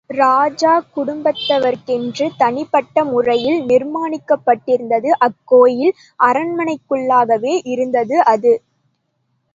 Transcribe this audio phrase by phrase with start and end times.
[0.11, 0.63] ராஜ
[0.95, 5.93] குடும்பத்தவர்க்கென்று தனிப்பட்ட முறையில் நிர்மாணிக்கப்பட்டிருந்தது அக்கோயில்,
[6.19, 8.53] அரண்மனைக்குள்ளாகவே இருந்தது அது.